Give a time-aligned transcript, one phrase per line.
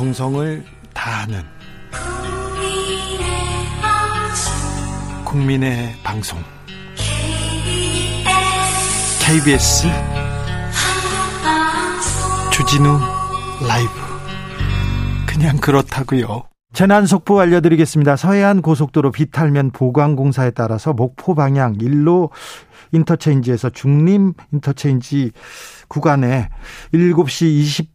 [0.00, 1.42] 정성을 다하는
[5.26, 6.38] 국민의 방송
[9.22, 9.88] KBS
[12.50, 12.98] 주진우
[13.68, 13.90] 라이브
[15.26, 16.44] 그냥 그렇다고요.
[16.72, 18.16] 재난 속보 알려드리겠습니다.
[18.16, 22.30] 서해안 고속도로 비탈면 보강 공사에 따라서 목포 방향 일로
[22.92, 25.32] 인터체인지에서 죽림 인터체인지
[25.88, 26.48] 구간에
[26.94, 27.90] 7시 20,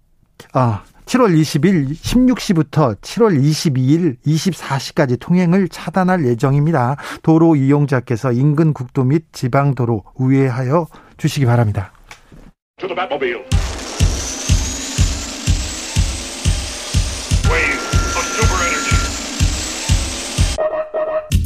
[0.53, 6.98] 아, 7월 20일 16시부터 7월 22일 24시까지 통행을 차단할 예정입니다.
[7.22, 10.88] 도로 이용자께서 인근 국도 및 지방도로 우회하여
[11.18, 11.91] 주시기 바랍니다.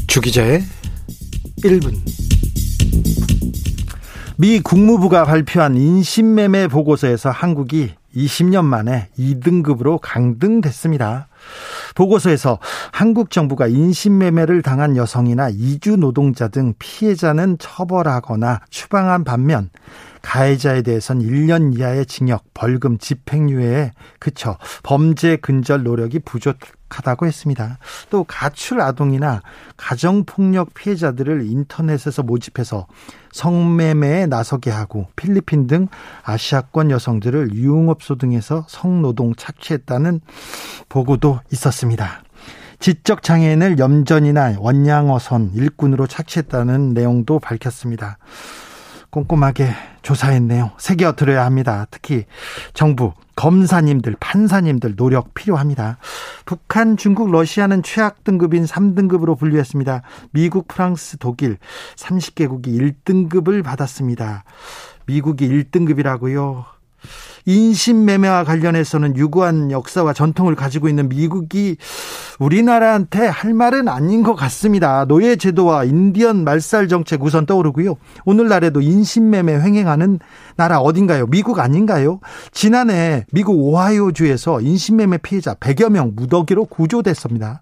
[0.07, 0.63] 주기자의
[1.63, 1.93] 1분
[4.37, 11.27] 미 국무부가 발표한 인신매매 보고서에서 한국이 20년 만에 2등급으로 강등됐습니다.
[11.95, 12.59] 보고서에서
[12.91, 19.69] 한국 정부가 인신매매를 당한 여성이나 이주 노동자 등 피해자는 처벌하거나 추방한 반면
[20.21, 27.77] 가해자에 대해선 1년 이하의 징역, 벌금, 집행유예에 그쳐 범죄 근절 노력이 부족하다고 했습니다.
[28.09, 29.41] 또 가출 아동이나
[29.77, 32.87] 가정폭력 피해자들을 인터넷에서 모집해서
[33.31, 35.87] 성매매에 나서게 하고 필리핀 등
[36.23, 40.21] 아시아권 여성들을 유흥업소 등에서 성노동 착취했다는
[40.89, 42.23] 보고도 있었습니다.
[42.79, 48.17] 지적 장애인을 염전이나 원양어선 일꾼으로 착취했다는 내용도 밝혔습니다.
[49.09, 49.69] 꼼꼼하게
[50.01, 50.71] 조사했네요.
[50.77, 51.87] 새겨 들어야 합니다.
[51.89, 52.25] 특히
[52.73, 55.97] 정부, 검사님들, 판사님들 노력 필요합니다.
[56.45, 60.01] 북한, 중국, 러시아는 최악 등급인 3등급으로 분류했습니다.
[60.31, 61.57] 미국, 프랑스, 독일
[61.95, 64.43] 30개국이 1등급을 받았습니다.
[65.05, 66.65] 미국이 1등급이라고요.
[67.45, 71.77] 인신매매와 관련해서는 유구한 역사와 전통을 가지고 있는 미국이
[72.39, 75.05] 우리나라한테 할 말은 아닌 것 같습니다.
[75.05, 77.95] 노예 제도와 인디언 말살 정책 우선 떠오르고요.
[78.25, 80.19] 오늘날에도 인신매매 횡행하는
[80.55, 81.27] 나라 어딘가요?
[81.27, 82.19] 미국 아닌가요?
[82.51, 87.61] 지난해 미국 오하이오주에서 인신매매 피해자 100여 명 무더기로 구조됐습니다.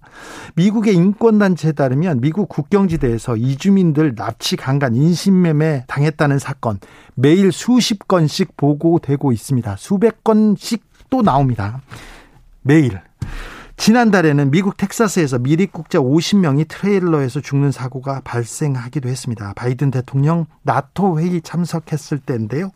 [0.55, 6.79] 미국의 인권단체에 따르면 미국 국경지대에서 이주민들 납치 강간 인신매매 당했다는 사건
[7.15, 9.75] 매일 수십 건씩 보고되고 있습니다.
[9.77, 11.81] 수백 건씩 또 나옵니다.
[12.61, 13.06] 매일.
[13.77, 19.53] 지난달에는 미국 텍사스에서 미립국자 50명이 트레일러에서 죽는 사고가 발생하기도 했습니다.
[19.55, 22.71] 바이든 대통령 나토 회의 참석했을 때인데요.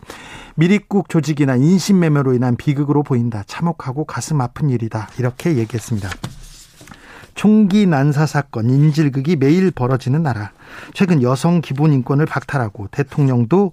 [0.56, 3.44] 미립국 조직이나 인신매매로 인한 비극으로 보인다.
[3.46, 5.10] 참혹하고 가슴 아픈 일이다.
[5.18, 6.10] 이렇게 얘기했습니다.
[7.42, 10.52] 총기 난사 사건, 인질극이 매일 벌어지는 나라.
[10.94, 13.72] 최근 여성 기본 인권을 박탈하고 대통령도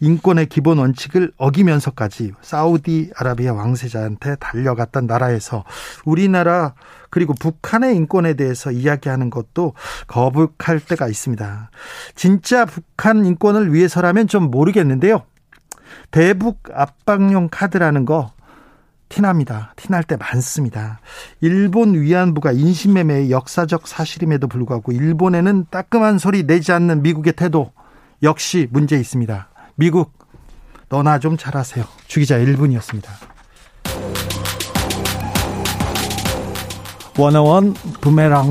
[0.00, 5.64] 인권의 기본 원칙을 어기면서까지 사우디아라비아 왕세자한테 달려갔던 나라에서
[6.06, 6.72] 우리나라
[7.10, 9.74] 그리고 북한의 인권에 대해서 이야기하는 것도
[10.06, 11.70] 거북할 때가 있습니다.
[12.14, 15.24] 진짜 북한 인권을 위해서라면 좀 모르겠는데요.
[16.10, 18.32] 대북 압박용 카드라는 거
[19.10, 19.74] 티납니다.
[19.76, 21.00] 티날 때 많습니다.
[21.42, 27.72] 일본 위안부가 인신매매의 역사적 사실임에도 불구하고 일본에는 따끔한 소리 내지 않는 미국의 태도
[28.22, 29.48] 역시 문제 있습니다.
[29.74, 30.12] 미국
[30.88, 31.84] 너나 좀 잘하세요.
[32.06, 33.08] 주기자 1분이었습니다.
[37.18, 38.48] 원어원 부메랑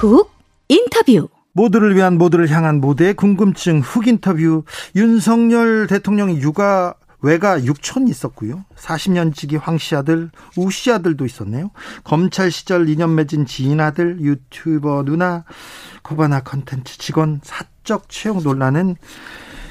[0.00, 0.32] 훅
[0.68, 4.64] 인터뷰 모두를 위한 모두를 향한 모두의 궁금증 훅 인터뷰
[4.96, 8.64] 윤석열 대통령이 육아 외가 6촌 있었고요.
[8.76, 11.70] 40년 지기 황씨 아들, 우씨 아들도 있었네요.
[12.02, 15.44] 검찰 시절 인연 맺은 지인 아들, 유튜버 누나,
[16.02, 18.96] 코바나 컨텐츠 직원 사적 채용 논란은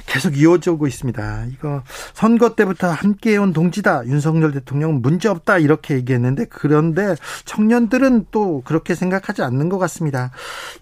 [0.09, 1.45] 계속 이어지고 있습니다.
[1.51, 1.83] 이거
[2.13, 4.07] 선거 때부터 함께해온 동지다.
[4.07, 10.31] 윤석열 대통령 문제 없다 이렇게 얘기했는데 그런데 청년들은 또 그렇게 생각하지 않는 것 같습니다.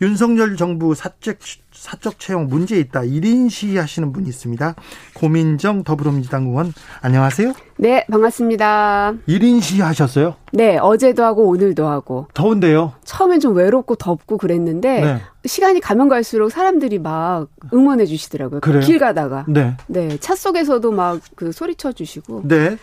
[0.02, 1.38] 윤석열 정부 사적
[1.74, 3.02] 사적 채용 문제 있다.
[3.02, 4.76] 1인 시위 하시는 분이 있습니다.
[5.14, 7.67] 고민정 더불어민주당 의원 안녕하세요.
[7.80, 9.14] 네, 반갑습니다.
[9.28, 10.36] 1인 시위하셨어요?
[10.52, 12.28] 네, 어제도 하고 오늘도 하고.
[12.34, 12.94] 더운데요?
[13.04, 15.22] 처음엔 좀 외롭고 덥고 그랬는데 네.
[15.46, 18.62] 시간이 가면 갈수록 사람들이 막 응원해 주시더라고요.
[18.62, 18.82] 그래요?
[18.82, 19.46] 길 가다가.
[19.48, 19.78] 네.
[19.88, 22.44] 네, 차 속에서도 막 그 소리쳐 주시고.
[22.46, 22.78] 네.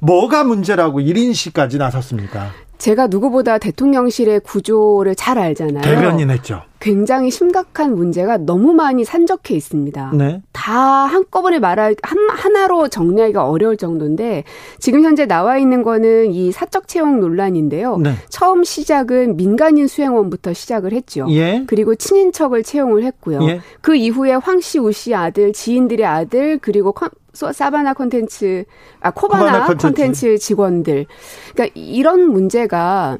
[0.00, 2.50] 뭐가 문제라고 1인 시까지 나섰습니까?
[2.76, 5.82] 제가 누구보다 대통령실의 구조를 잘 알잖아요.
[5.82, 6.62] 대변인 했죠.
[6.84, 10.10] 굉장히 심각한 문제가 너무 많이 산적해 있습니다.
[10.12, 10.42] 네.
[10.52, 14.44] 다 한꺼번에 말할 한, 하나로 정리하기가 어려울 정도인데
[14.78, 17.96] 지금 현재 나와 있는 거는 이 사적 채용 논란인데요.
[17.96, 18.12] 네.
[18.28, 21.26] 처음 시작은 민간인 수행원부터 시작을 했죠.
[21.30, 21.64] 예.
[21.66, 23.38] 그리고 친인척을 채용을 했고요.
[23.48, 23.60] 예.
[23.80, 28.66] 그 이후에 황씨, 우씨 아들, 지인들의 아들 그리고 컨, 사바나 콘텐츠,
[29.00, 31.06] 아, 코바나, 코바나 콘텐츠 직원들.
[31.54, 33.16] 그러니까 이런 문제가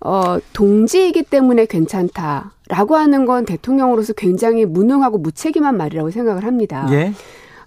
[0.00, 6.86] 어, 동지이기 때문에 괜찮다 라고 하는 건 대통령으로서 굉장히 무능하고 무책임한 말이라고 생각을 합니다.
[6.90, 7.12] 예.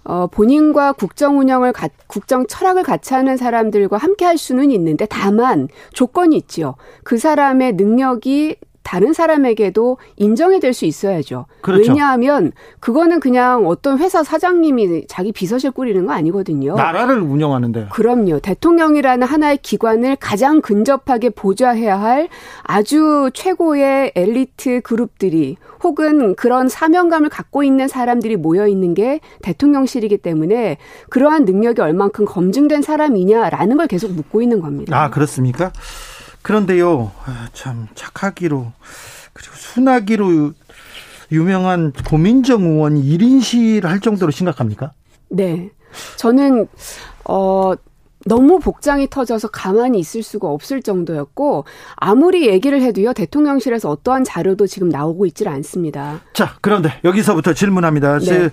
[0.04, 5.68] 어, 본인과 국정 운영을, 가, 국정 철학을 같이 하는 사람들과 함께 할 수는 있는데 다만
[5.92, 6.76] 조건이 있지요.
[7.04, 8.56] 그 사람의 능력이
[8.88, 11.44] 다른 사람에게도 인정이 될 수 있어야죠.
[11.60, 11.90] 그렇죠.
[11.90, 16.74] 왜냐하면 그거는 그냥 어떤 회사 사장님이 자기 비서실 꾸리는 거 아니거든요.
[16.74, 17.88] 나라를 운영하는데.
[17.92, 18.38] 그럼요.
[18.40, 22.28] 대통령이라는 하나의 기관을 가장 근접하게 보좌해야 할
[22.62, 30.78] 아주 최고의 엘리트 그룹들이 혹은 그런 사명감을 갖고 있는 사람들이 모여 있는 게 대통령실이기 때문에
[31.10, 35.02] 그러한 능력이 얼만큼 검증된 사람이냐라는 걸 계속 묻고 있는 겁니다.
[35.02, 35.72] 아, 그렇습니까?
[36.48, 38.72] 그런데요, 아, 참 착하기로
[39.34, 40.52] 그리고 순하기로
[41.30, 44.92] 유명한 고민정 의원이 1인 시위를 할 정도로 심각합니까?
[45.28, 45.68] 네.
[46.16, 46.66] 저는
[47.26, 47.74] 어
[48.24, 51.66] 너무 복장이 터져서 가만히 있을 수가 없을 정도였고
[51.96, 56.22] 아무리 얘기를 해도요 대통령실에서 어떠한 자료도 지금 나오고 있질 않습니다.
[56.32, 58.20] 자 그런데 여기서부터 질문합니다.
[58.20, 58.48] 네.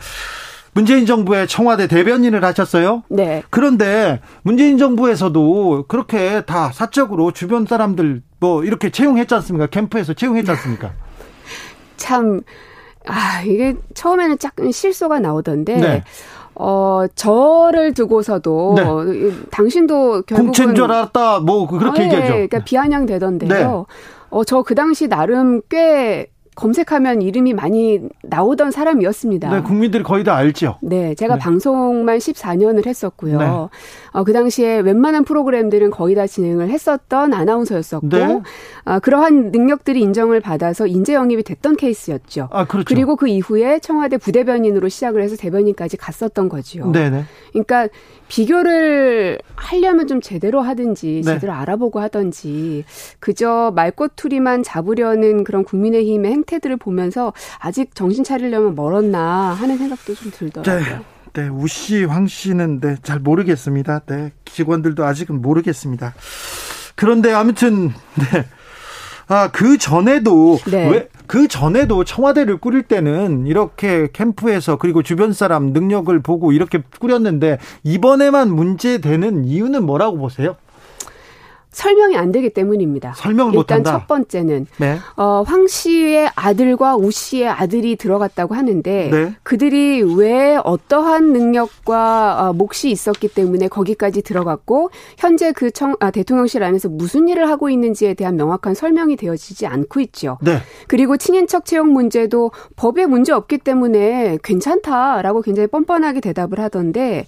[0.75, 3.03] 문재인 정부의 청와대 대변인을 하셨어요.
[3.07, 3.41] 네.
[3.49, 9.67] 그런데 문재인 정부에서도 그렇게 다 사적으로 주변 사람들 뭐 이렇게 채용했지 않습니까?
[9.67, 10.91] 캠프에서 채용했지 않습니까?
[11.95, 12.41] 참,
[13.07, 15.77] 아, 이게 처음에는 약간 실소가 나오던데.
[15.77, 16.03] 네.
[16.55, 19.31] 어, 저를 두고서도 네.
[19.51, 21.39] 당신도 결국은 공채인 줄 알았다.
[21.39, 22.31] 뭐 그렇게 아, 얘기하죠.
[22.33, 23.49] 그러니까 비아냥되던데요.
[23.49, 23.95] 네.
[24.29, 29.49] 어, 저 그 당시 나름 꽤 검색하면 이름이 많이 나오던 사람이었습니다.
[29.49, 30.77] 네, 국민들이 거의 다 알죠.
[30.81, 31.39] 네, 제가 네.
[31.39, 33.37] 방송만 14년을 했었고요.
[33.37, 33.45] 네.
[34.15, 38.41] 어, 그 당시에 웬만한 프로그램들은 거의 다 진행을 했었던 아나운서였었고, 네.
[38.85, 42.47] 어, 그러한 능력들이 인정을 받아서 인재 영입이 됐던 케이스였죠.
[42.49, 42.85] 아, 그렇죠.
[42.87, 46.91] 그리고 그 이후에 청와대 부대변인으로 시작을 해서 대변인까지 갔었던 거지요.
[46.93, 47.25] 네네.
[47.51, 47.89] 그러니까
[48.29, 51.33] 비교를 하려면 좀 제대로 하든지 네.
[51.33, 52.85] 제대로 알아보고 하든지
[53.19, 60.99] 그저 말꼬투리만 잡으려는 그런 국민의힘의 행태들을 보면서 아직 정신 차리려면 멀었나 하는 생각도 좀 들더라고요.
[60.99, 61.14] 네.
[61.35, 63.99] 네, 우 씨, 황 씨는 네, 잘 모르겠습니다.
[64.07, 66.15] 네, 직원들도 아직은 모르겠습니다.
[66.95, 68.45] 그런데 아무튼 네.
[69.27, 70.89] 아, 그 전에도 네.
[70.89, 77.57] 왜, 그 전에도 청와대를 꾸릴 때는 이렇게 캠프에서 그리고 주변 사람 능력을 보고 이렇게 꾸렸는데
[77.83, 80.55] 이번에만 문제되는 이유는 뭐라고 보세요?
[81.75, 83.13] 설명이 안 되기 때문입니다.
[83.17, 83.91] 설명을 일단 못한다.
[83.91, 84.97] 첫 번째는 네.
[85.17, 89.35] 어, 황 씨의 아들과 우 씨의 아들이 들어갔다고 하는데 네.
[89.43, 96.63] 그들이 왜 어떠한 능력과 어, 몫이 있었기 때문에 거기까지 들어갔고 현재 그 청, 아, 대통령실
[96.63, 100.37] 안에서 무슨 일을 하고 있는지에 대한 명확한 설명이 되어지지 않고 있죠.
[100.41, 100.59] 네.
[100.87, 107.25] 그리고 친인척 채용 문제도 법에 문제 없기 때문에 괜찮다라고 굉장히 뻔뻔하게 대답을 하던데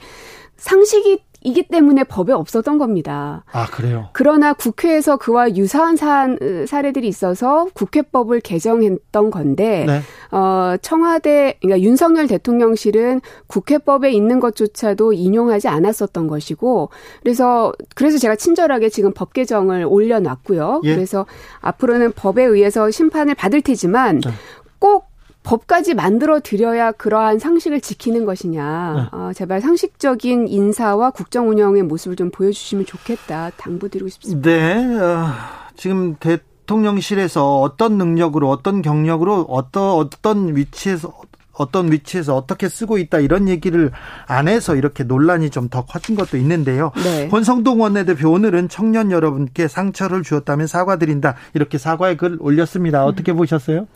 [0.57, 3.43] 상식이 이기 때문에 법에 없었던 겁니다.
[3.51, 4.09] 아, 그래요?
[4.13, 6.27] 그러나 국회에서 그와 유사한 사,
[6.65, 10.01] 사례들이 있어서 국회법을 개정했던 건데, 네.
[10.31, 16.89] 어, 청와대, 그러니까 윤석열 대통령실은 국회법에 있는 것조차도 인용하지 않았었던 것이고,
[17.21, 20.81] 그래서, 그래서 제가 친절하게 지금 법 개정을 올려놨고요.
[20.83, 20.95] 예.
[20.95, 21.25] 그래서
[21.61, 24.31] 앞으로는 법에 의해서 심판을 받을 테지만, 네.
[24.79, 25.06] 꼭
[25.47, 28.93] 법까지 만들어 드려야 그러한 상식을 지키는 것이냐.
[29.11, 29.17] 네.
[29.17, 33.51] 어, 제발 상식적인 인사와 국정 운영의 모습을 좀 보여주시면 좋겠다.
[33.57, 34.49] 당부드리고 싶습니다.
[34.49, 34.97] 네.
[34.99, 35.27] 어,
[35.75, 41.13] 지금 대통령실에서 어떤 능력으로 어떤 경력으로 어떤 어떤 위치에서
[41.53, 43.91] 어떤 위치에서 어떻게 쓰고 있다 이런 얘기를
[44.27, 46.91] 안 해서 이렇게 논란이 좀 더 커진 것도 있는데요.
[47.03, 47.27] 네.
[47.29, 53.05] 권성동 원내대표 오늘은 청년 여러분께 상처를 주었다면 사과드린다 이렇게 사과의 글 올렸습니다.
[53.05, 53.37] 어떻게 음.
[53.37, 53.87] 보셨어요?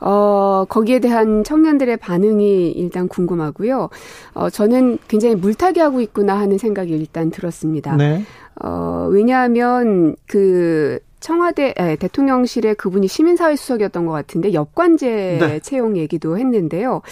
[0.00, 3.88] 어, 거기에 대한 청년들의 반응이 일단 궁금하고요.
[4.34, 7.96] 어, 저는 굉장히 물타기 하고 있구나 하는 생각이 일단 들었습니다.
[7.96, 8.24] 네.
[8.62, 15.60] 어, 왜냐하면 그 청와대 에, 대통령실에 그분이 시민사회 수석이었던 것 같은데 역관제 네.
[15.60, 17.02] 채용 얘기도 했는데요.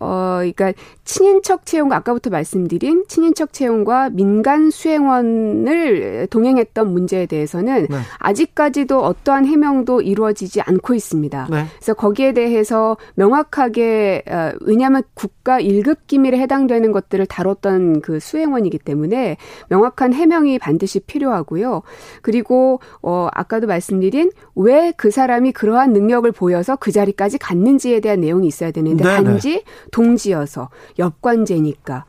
[0.00, 0.72] 어, 그러니까
[1.04, 7.96] 친인척 채용과 아까부터 말씀드린 친인척 채용과 민간 수행원을 동행했던 문제에 대해서는 네.
[8.18, 11.48] 아직까지도 어떠한 해명도 이루어지지 않고 있습니다.
[11.50, 11.64] 네.
[11.76, 19.36] 그래서 거기에 대해서 명확하게 어, 왜냐하면 국가 1급 기밀에 해당되는 것들을 다뤘던 그 수행원이기 때문에
[19.68, 21.82] 명확한 해명이 반드시 필요하고요.
[22.22, 28.46] 그리고 어 아까도 말씀드린 왜 그 사람이 그러한 능력을 보여서 그 자리까지 갔는지에 대한 내용이
[28.46, 29.24] 있어야 되는데 네네.
[29.24, 32.04] 단지 동지여서 역관제니까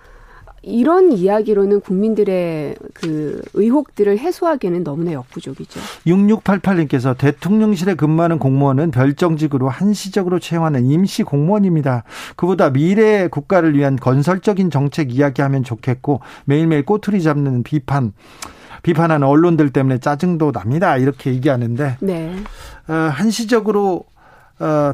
[0.63, 5.79] 이런 이야기로는 국민들의 그 의혹들을 해소하기에는 너무나 역부족이죠.
[6.07, 12.03] 6688님께서 대통령실에 근무하는 공무원은 별정직으로 한시적으로 채용하는 임시 공무원입니다.
[12.37, 18.13] 그보다 미래 국가를 위한 건설적인 정책 이야기하면 좋겠고 매일매일 꼬투리 잡는 비판
[18.83, 20.97] 비판하는 언론들 때문에 짜증도 납니다.
[20.97, 22.35] 이렇게 얘기하는데 네.
[22.87, 24.05] 어, 한시적으로
[24.59, 24.93] 어,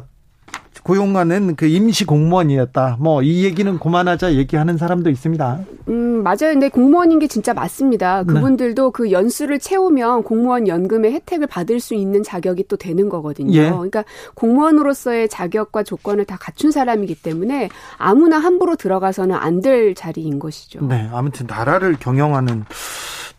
[0.82, 2.96] 고용하는 그 임시 공무원이었다.
[2.98, 5.60] 뭐 이 얘기는 그만하자 얘기하는 사람도 있습니다.
[5.88, 6.52] 음, 맞아요.
[6.52, 8.24] 근데 공무원인 게 진짜 맞습니다.
[8.26, 8.32] 네.
[8.32, 8.90] 그분들도 네.
[8.92, 13.52] 그 연수를 채우면 공무원 연금의 혜택을 받을 수 있는 자격이 또 되는 거거든요.
[13.52, 13.70] 예.
[13.70, 17.68] 그러니까 공무원으로서의 자격과 조건을 다 갖춘 사람이기 때문에
[17.98, 20.82] 아무나 함부로 들어가서는 안 될 자리인 것이죠.
[20.86, 21.06] 네.
[21.12, 22.64] 아무튼 나라를 경영하는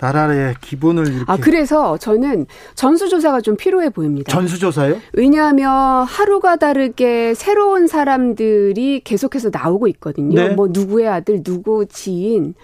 [0.01, 1.31] 나라의 기본을 이렇게.
[1.31, 4.31] 아 그래서 저는 전수조사가 좀 필요해 보입니다.
[4.31, 4.97] 전수조사요?
[5.13, 10.35] 왜냐하면 하루가 다르게 새로운 사람들이 계속해서 나오고 있거든요.
[10.35, 10.49] 네.
[10.49, 12.55] 뭐 누구의 아들, 누구 지인.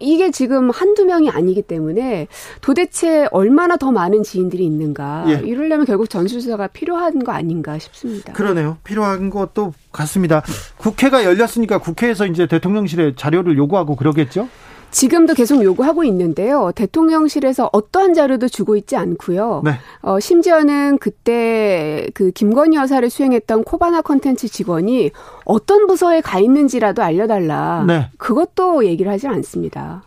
[0.00, 2.26] 이게 지금 한두 명이 아니기 때문에
[2.60, 5.24] 도대체 얼마나 더 많은 지인들이 있는가.
[5.28, 5.32] 예.
[5.46, 8.32] 이러려면 결국 전수조사가 필요한 거 아닌가 싶습니다.
[8.34, 8.76] 그러네요.
[8.84, 10.42] 필요한 것도 같습니다.
[10.76, 14.48] 국회가 열렸으니까 국회에서 이제 대통령실에 자료를 요구하고 그러겠죠?
[14.94, 16.70] 지금도 계속 요구하고 있는데요.
[16.72, 19.62] 대통령실에서 어떠한 자료도 주고 있지 않고요.
[19.64, 19.72] 네.
[20.02, 25.10] 어, 심지어는 그때 그 김건희 여사를 수행했던 코바나 컨텐츠 직원이
[25.44, 27.84] 어떤 부서에 가 있는지라도 알려달라.
[27.88, 28.08] 네.
[28.18, 30.04] 그것도 얘기를 하지 않습니다.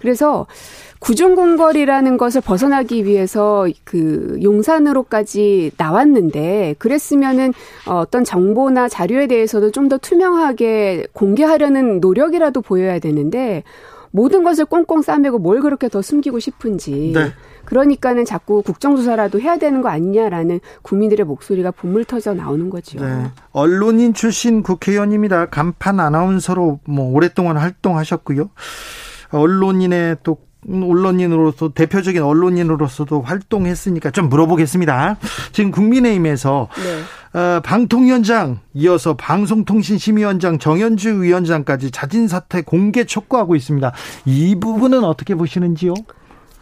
[0.00, 0.46] 그래서
[1.00, 7.52] 구중궁궐이라는 것을 벗어나기 위해서 그 용산으로까지 나왔는데 그랬으면은
[7.86, 13.64] 어떤 정보나 자료에 대해서도 좀 더 투명하게 공개하려는 노력이라도 보여야 되는데
[14.10, 17.12] 모든 것을 꽁꽁 싸매고 뭘 그렇게 더 숨기고 싶은지.
[17.14, 17.32] 네.
[17.64, 22.98] 그러니까는 자꾸 국정조사라도 해야 되는 거 아니냐라는 국민들의 목소리가 분물 터져 나오는 거죠.
[23.00, 23.30] 네.
[23.52, 25.46] 언론인 출신 국회의원입니다.
[25.46, 28.50] 간판 아나운서로 뭐 오랫동안 활동하셨고요.
[29.30, 30.38] 언론인의 또
[30.68, 35.16] 언론인으로서 대표적인 언론인으로서도 활동했으니까 좀 물어보겠습니다.
[35.52, 37.02] 지금 국민의힘에서 네.
[37.32, 43.92] 어, 방통위원장 이어서 방송통신심의위원장 정현주 위원장까지 자진 사퇴 공개 촉구하고 있습니다.
[44.26, 45.94] 이 부분은 어떻게 보시는지요?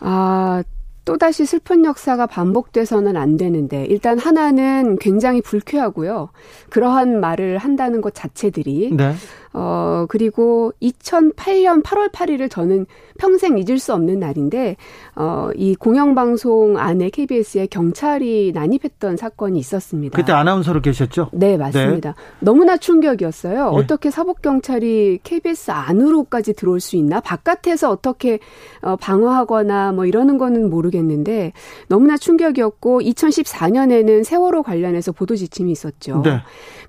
[0.00, 0.62] 아
[1.08, 6.28] 또다시 슬픈 역사가 반복돼서는 안 되는데 일단 하나는 굉장히 불쾌하고요.
[6.68, 9.14] 그러한 말을 한다는 것 자체들이 네.
[9.58, 12.86] 어 그리고 2008년 8월 8일을 저는
[13.18, 14.76] 평생 잊을 수 없는 날인데
[15.16, 20.16] 어, 이 공영방송 안에 KBS에 경찰이 난입했던 사건이 있었습니다.
[20.16, 21.30] 그때 아나운서로 계셨죠?
[21.32, 22.10] 네, 맞습니다.
[22.10, 22.36] 네.
[22.38, 23.70] 너무나 충격이었어요.
[23.72, 23.76] 네.
[23.76, 27.20] 어떻게 사법 경찰이 KBS 안으로까지 들어올 수 있나?
[27.20, 28.38] 바깥에서 어떻게
[28.80, 31.52] 어, 방어하거나 뭐 이러는 거는 모르겠는데
[31.88, 36.22] 너무나 충격이었고 2014년에는 세월호 관련해서 보도 지침이 있었죠.
[36.24, 36.40] 네.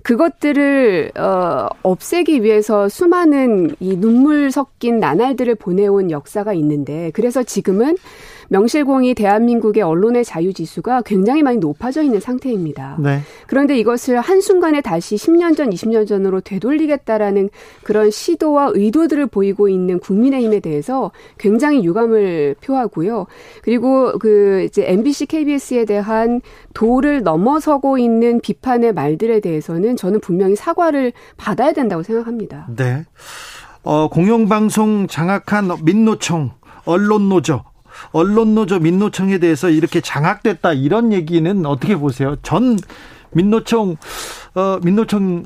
[0.02, 7.96] 그것들을 어, 없애기 위해 서 수많은 이 눈물 섞인 나날들을 보내온 역사가 있는데 그래서 지금은
[8.50, 12.96] 명실공히 대한민국의 언론의 자유 지수가 굉장히 많이 높아져 있는 상태입니다.
[12.98, 13.20] 네.
[13.46, 17.48] 그런데 이것을 한순간에 다시 10년 전, 20년 전으로 되돌리겠다라는
[17.84, 23.26] 그런 시도와 의도들을 보이고 있는 국민의힘에 대해서 굉장히 유감을 표하고요.
[23.62, 26.40] 그리고 그 이제 MBC, KBS에 대한
[26.74, 32.66] 도를 넘어서고 있는 비판의 말들에 대해서는 저는 분명히 사과를 받아야 된다고 생각합니다.
[32.76, 33.04] 네.
[33.84, 36.50] 어, 공영방송 장악한 민노총,
[36.84, 37.62] 언론노조,
[38.12, 42.36] 언론노조 민노총에 대해서 이렇게 장악됐다 이런 얘기는 어떻게 보세요?
[42.42, 42.78] 전
[43.32, 43.96] 민노총
[44.54, 45.44] 어 민노총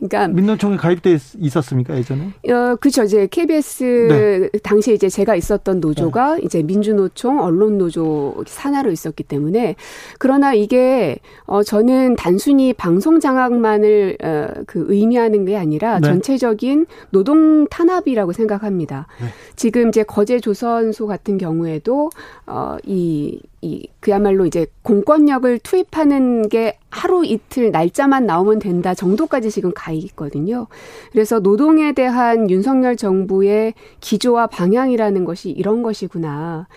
[0.00, 2.32] 그러니까 민노총에 가입돼 있었습니까 예전에?
[2.48, 3.04] 어 그렇죠.
[3.04, 4.58] 이제 KBS 네.
[4.60, 6.42] 당시에 이제 제가 있었던 노조가 네.
[6.44, 9.76] 이제 민주노총, 언론 노조 산하로 있었기 때문에
[10.18, 16.08] 그러나 이게 어 저는 단순히 방송 장악만을 어 그 의미하는 게 아니라 네.
[16.08, 19.06] 전체적인 노동 탄압이라고 생각합니다.
[19.20, 19.26] 네.
[19.56, 22.10] 지금 이제 거제 조선소 같은 경우에도
[22.46, 29.92] 어이 이 그야말로 이제 공권력을 투입하는 게 하루 이틀 날짜만 나오면 된다 정도까지 지금 가
[29.92, 30.66] 있거든요.
[31.12, 36.68] 그래서 노동에 대한 윤석열 정부의 기조와 방향이라는 것이 이런 것이구나.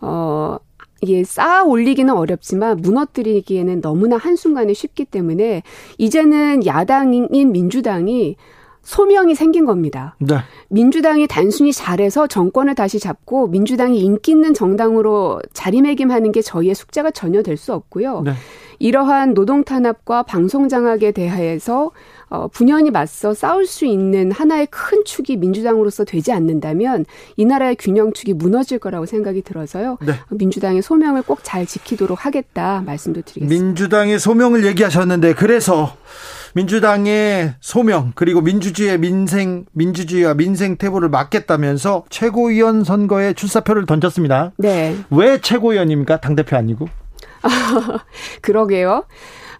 [0.00, 0.56] 어,
[1.02, 5.62] 이게 쌓아 올리기는 어렵지만 무너뜨리기에는 너무나 한순간에 쉽기 때문에
[5.98, 8.36] 이제는 야당인 민주당이
[8.82, 10.16] 소명이 생긴 겁니다.
[10.18, 10.38] 네.
[10.68, 17.42] 민주당이 단순히 잘해서 정권을 다시 잡고 민주당이 인기 있는 정당으로 자리매김하는 게 저희의 숙제가 전혀
[17.42, 18.22] 될 수 없고요.
[18.22, 18.32] 네.
[18.80, 21.92] 이러한 노동 탄압과 방송 장악에 대해서
[22.28, 27.04] 어, 분연히 맞서 싸울 수 있는 하나의 큰 축이 민주당으로서 되지 않는다면
[27.36, 29.98] 이 나라의 균형축이 무너질 거라고 생각이 들어서요.
[30.04, 30.14] 네.
[30.30, 33.64] 민주당의 소명을 꼭 잘 지키도록 하겠다 말씀도 드리겠습니다.
[33.64, 35.94] 민주당의 소명을 얘기하셨는데 그래서
[36.54, 44.52] 민주당의 소명 그리고 민주주의의 민생 민주주의와 민생 태보를 막겠다면서 최고위원 선거에 출사표를 던졌습니다.
[44.58, 44.96] 네.
[45.10, 46.20] 왜 최고위원입니까?
[46.20, 46.88] 당 대표 아니고?
[48.42, 49.04] 그러게요.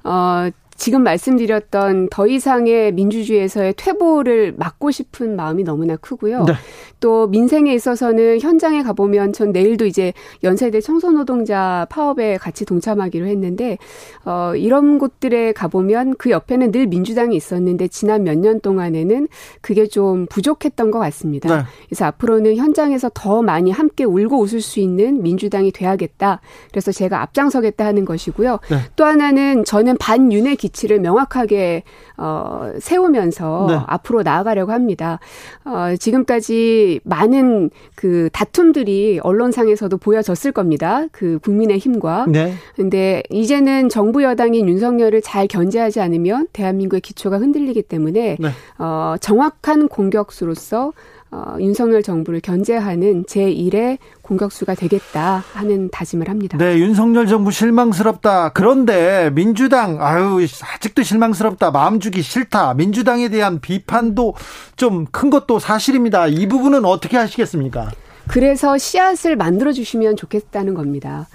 [0.05, 0.49] 어,
[0.83, 6.43] 지금 말씀드렸던 더 이상의 민주주의에서의 퇴보를 막고 싶은 마음이 너무나 크고요.
[6.43, 6.55] 네.
[6.99, 10.13] 또 민생에 있어서는 현장에 가보면 전 내일도 이제
[10.43, 13.79] 연세대 청소노동자 파업에 같이 동참하기로 했는데
[14.25, 19.29] 어 이런 곳들에 가보면 그 옆에는 늘 민주당이 있었는데 지난 몇 년 동안에는
[19.61, 21.59] 그게 좀 부족했던 것 같습니다.
[21.59, 21.63] 네.
[21.87, 26.41] 그래서 앞으로는 현장에서 더 많이 함께 울고 웃을 수 있는 민주당이 돼야겠다.
[26.73, 28.59] 그래서 제가 앞장서겠다 하는 것이고요.
[28.69, 28.79] 네.
[28.97, 31.83] 또 하나는 저는 반윤의 기 치를 명확하게
[32.17, 33.79] 어 세우면서 네.
[33.87, 35.19] 앞으로 나아가려고 합니다.
[35.65, 41.07] 어 지금까지 많은 그 다툼들이 언론상에서도 보여졌을 겁니다.
[41.13, 42.27] 그 국민의 힘과.
[42.29, 42.55] 네.
[42.75, 48.49] 근데 이제는 정부 여당인 윤석열을 잘 견제하지 않으면 대한민국의 기초가 흔들리기 때문에 네.
[48.79, 50.93] 어 정확한 공격수로서
[51.33, 53.97] 어, 윤석열 정부를 견제하는 제1의
[54.37, 56.57] 공격수가 되겠다 하는 다짐을 합니다.
[56.59, 58.51] 네, 윤석열 정부 실망스럽다.
[58.51, 61.71] 그런데 민주당 아유 아직도 실망스럽다.
[61.71, 62.75] 마음 주기 싫다.
[62.75, 64.35] 민주당에 대한 비판도
[64.77, 66.27] 좀 큰 것도 사실입니다.
[66.29, 67.91] 이 부분은 어떻게 하시겠습니까?
[68.29, 71.27] 그래서 씨앗을 만들어 주시면 좋겠다는 겁니다.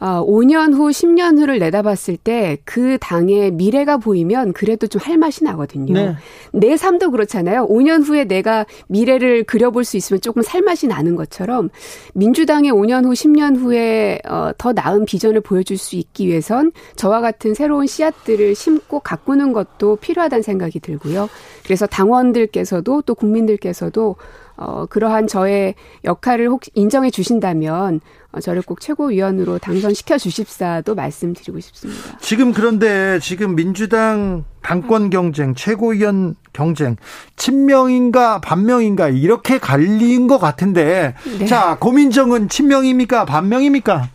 [0.00, 5.44] 어, 5년 후, 10년 후를 내다봤을 때 그 당의 미래가 보이면 그래도 좀 할 맛이
[5.44, 5.92] 나거든요.
[5.94, 6.14] 네.
[6.52, 7.66] 내 삶도 그렇잖아요.
[7.68, 11.70] 5년 후에 내가 미래를 그려볼 수 있으면 조금 살 맛이 나는 것처럼
[12.14, 17.54] 민주당의 5년 후, 10년 후에 어, 더 나은 비전을 보여줄 수 있기 위해선 저와 같은
[17.54, 21.28] 새로운 씨앗들을 심고 가꾸는 것도 필요하다는 생각이 들고요.
[21.64, 24.16] 그래서 당원들께서도 또 국민들께서도
[24.60, 25.74] 어, 그러한 저의
[26.04, 28.00] 역할을 혹 인정해 주신다면
[28.30, 32.18] 어, 저를 꼭 최고위원으로 당선시켜 주십사도 말씀드리고 싶습니다.
[32.20, 36.96] 지금 그런데 지금 민주당 당권 경쟁, 최고위원 경쟁,
[37.36, 41.46] 친명인가 반명인가 이렇게 갈린 것 같은데 네.
[41.46, 44.10] 자 고민정은 친명입니까 반명입니까?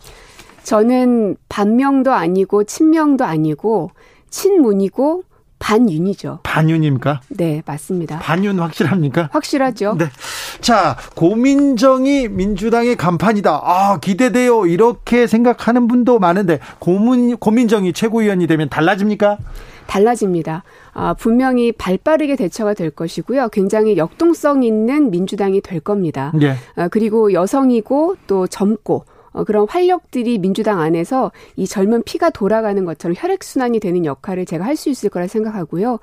[0.62, 3.90] 저는 반명도 아니고 친명도 아니고
[4.30, 5.24] 친문이고
[5.58, 6.40] 반윤이죠.
[6.42, 7.20] 반윤입니까?
[7.28, 8.18] 네, 맞습니다.
[8.18, 9.30] 반윤 확실합니까?
[9.32, 9.96] 확실하죠.
[9.98, 10.06] 네.
[10.60, 13.60] 자, 고민정이 민주당의 간판이다.
[13.64, 14.66] 아, 기대돼요.
[14.66, 19.38] 이렇게 생각하는 분도 많은데 고민 고민정이 최고위원이 되면 달라집니까?
[19.86, 20.64] 달라집니다.
[20.92, 23.48] 아, 분명히 발 빠르게 대처가 될 것이고요.
[23.50, 26.32] 굉장히 역동성 있는 민주당이 될 겁니다.
[26.34, 26.54] 네.
[26.74, 29.04] 아, 그리고 여성이고 또 젊고
[29.36, 34.76] 어, 그런 활력들이 민주당 안에서 이 젊은 피가 돌아가는 것처럼 혈액순환이 되는 역할을 제가 할
[34.76, 35.98] 수 있을 거라 생각하고요.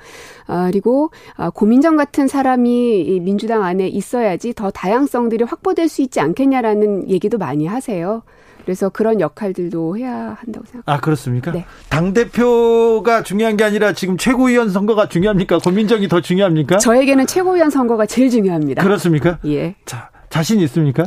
[0.47, 6.19] 아, 그리고 아, 고민정 같은 사람이 이 민주당 안에 있어야지 더 다양성들이 확보될 수 있지
[6.19, 8.23] 않겠냐라는 얘기도 많이 하세요.
[8.65, 10.91] 그래서 그런 역할들도 해야 한다고 생각합니다.
[10.91, 11.51] 아, 그렇습니까?
[11.51, 11.65] 네.
[11.89, 15.59] 당 대표가 중요한 게 아니라 지금 최고위원 선거가 중요합니까?
[15.59, 16.77] 고민정이 더 중요합니까?
[16.77, 18.81] 저에게는 최고위원 선거가 제일 중요합니다.
[18.83, 19.39] 그렇습니까?
[19.45, 19.75] 예.
[19.85, 21.05] 자, 자신 있습니까?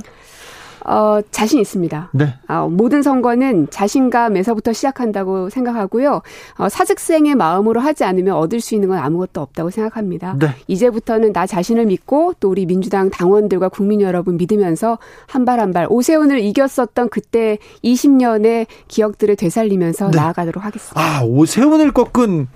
[0.89, 2.11] 어, 자신 있습니다.
[2.13, 2.35] 네.
[2.49, 6.23] 어, 모든 선거는 자신감에서부터 시작한다고 생각하고요.
[6.59, 10.37] 어, 사직생의 마음으로 하지 않으면 얻을 수 있는 건 아무것도 없다고 생각합니다.
[10.39, 10.49] 네.
[10.69, 15.87] 이제부터는 나 자신을 믿고 또 우리 민주당 당원들과 국민 여러분 믿으면서 한 발 한 발
[15.91, 20.17] 오세훈을 이겼었던 그때 20년의 기억들을 되살리면서 네.
[20.19, 21.01] 나아가도록 하겠습니다.
[21.01, 22.47] 아, 오세훈을 꺾은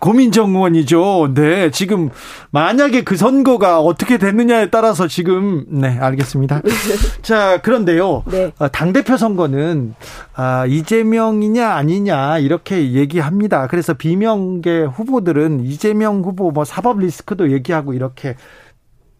[0.00, 1.32] 고민정 의원이죠.
[1.34, 2.10] 네, 지금
[2.50, 6.60] 만약에 그 선거가 어떻게 됐느냐에 따라서 지금 네 알겠습니다.
[7.22, 8.52] 자 그런데요, 네.
[8.58, 9.94] 어, 당 대표 선거는
[10.34, 13.66] 아, 이재명이냐 아니냐 이렇게 얘기합니다.
[13.66, 18.36] 그래서 비명계 후보들은 이재명 후보 뭐 사법 리스크도 얘기하고 이렇게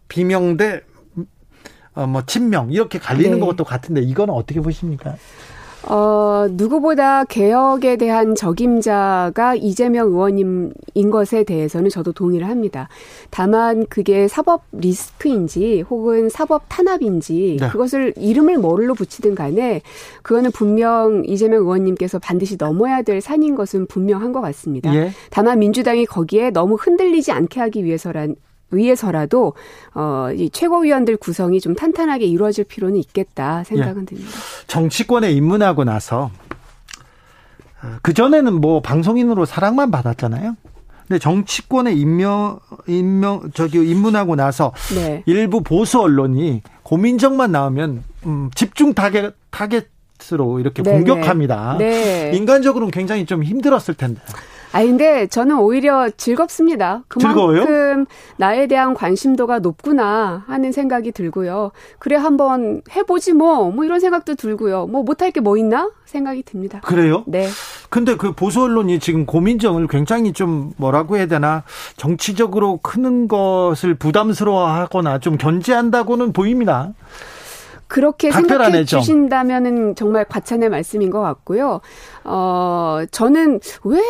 [0.09, 0.83] 비명 대
[1.95, 3.47] 어, 뭐 친명 이렇게 갈리는 네.
[3.47, 5.17] 것도 같은데 이거는 어떻게 보십니까?
[5.87, 12.89] 어, 누구보다 개혁에 대한 적임자가 이재명 의원님인 것에 대해서는 저도 동의를 합니다.
[13.31, 17.69] 다만 그게 사법 리스크인지 혹은 사법 탄압인지 네.
[17.69, 19.83] 그것을 이름을 뭐로 붙이든 간에
[20.23, 24.95] 그거는 분명 이재명 의원님께서 반드시 넘어야 될 산인 것은 분명한 것 같습니다.
[24.95, 25.11] 예.
[25.31, 28.37] 다만 민주당이 거기에 너무 흔들리지 않게 하기 위해서란
[28.77, 29.55] 위해서라도
[29.95, 34.07] 어, 이 최고위원들 구성이 좀 탄탄하게 이루어질 필요는 있겠다 생각은 예.
[34.07, 34.31] 듭니다.
[34.67, 36.31] 정치권에 입문하고 나서
[37.83, 40.57] 어, 그 전에는 뭐 방송인으로 사랑만 받았잖아요.
[41.07, 45.23] 근데 정치권에 임명 임명 저기 입문하고 나서 네.
[45.27, 50.97] 일부 보수 언론이 고민정만 나오면 음, 집중 타겟 타겟으로 이렇게 네네.
[50.97, 51.77] 공격합니다.
[51.79, 52.33] 네.
[52.35, 54.21] 인간적으로는 굉장히 좀 힘들었을 텐데.
[54.75, 57.05] 아 근데 저는 오히려 즐겁습니다.
[57.07, 58.05] 그만큼 즐거워요?
[58.39, 61.71] 나에 대한 관심도가 높구나 하는 생각이 들고요.
[62.01, 64.87] 그래 한번 해보지 뭐, 뭐 이런 생각도 들고요.
[64.89, 66.81] 뭐 못할 게 뭐 있나 생각이 듭니다.
[66.85, 67.23] 그래요?
[67.27, 67.47] 네.
[67.91, 71.63] 근데 그 보수 언론이 지금 고민정을 굉장히 좀 뭐라고 해야 되나
[71.97, 76.95] 정치적으로 크는 것을 부담스러워하거나 좀 견제한다고는 보입니다.
[77.87, 81.81] 그렇게 생각해 주신다면은 정말 과찬의 말씀인 것 같고요.
[82.25, 84.01] 어, 저는 왜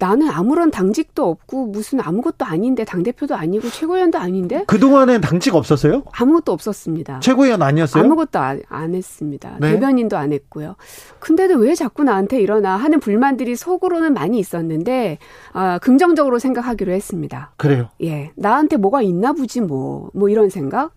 [0.00, 4.64] 나는 아무런 당직도 없고 무슨 아무것도 아닌데 당 대표도 아니고 최고위원도 아닌데?
[4.66, 6.02] 그 동안엔 당직 없었어요?
[6.12, 7.20] 아무것도 없었습니다.
[7.20, 8.04] 최고위원 아니었어요?
[8.04, 9.56] 아무것도 안, 안 했습니다.
[9.60, 9.72] 네.
[9.72, 10.74] 대변인도 안 했고요.
[11.20, 15.18] 근데도 왜 자꾸 나한테 일어나 하는 불만들이 속으로는 많이 있었는데
[15.52, 17.52] 아, 긍정적으로 생각하기로 했습니다.
[17.56, 17.88] 그래요?
[18.02, 18.32] 예.
[18.36, 20.10] 나한테 뭐가 있나 보지 뭐.
[20.12, 20.92] 뭐 이런 생각?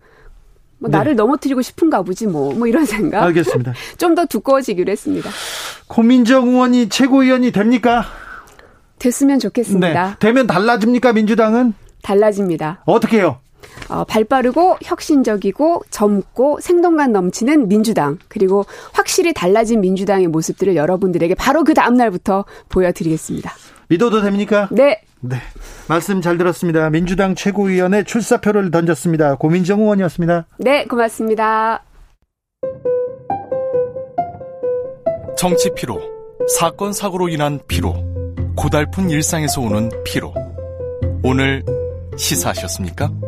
[0.78, 0.96] 뭐 네.
[0.98, 3.22] 나를 넘어뜨리고 싶은가 보지 뭐, 뭐 이런 생각.
[3.24, 3.72] 알겠습니다.
[3.98, 5.30] 좀 더 두꺼워지기로 했습니다.
[5.86, 8.04] 고민정 의원이 최고위원이 됩니까?
[8.98, 10.06] 됐으면 좋겠습니다.
[10.10, 10.16] 네.
[10.18, 11.74] 되면 달라집니까 민주당은?
[12.02, 12.82] 달라집니다.
[12.86, 13.38] 어떻게 해요?
[13.88, 21.74] 어, 발빠르고 혁신적이고 젊고 생동감 넘치는 민주당 그리고 확실히 달라진 민주당의 모습들을 여러분들에게 바로 그
[21.74, 23.52] 다음 날부터 보여드리겠습니다.
[23.88, 24.68] 믿어도 됩니까?
[24.70, 25.00] 네.
[25.20, 25.36] 네.
[25.88, 26.90] 말씀 잘 들었습니다.
[26.90, 29.36] 민주당 최고위원회 출사표를 던졌습니다.
[29.36, 30.46] 고민정 의원이었습니다.
[30.58, 31.82] 네, 고맙습니다.
[35.36, 36.00] 정치 피로,
[36.58, 37.94] 사건 사고로 인한 피로,
[38.56, 40.34] 고달픈 일상에서 오는 피로.
[41.22, 41.64] 오늘
[42.16, 43.27] 시사하셨습니까?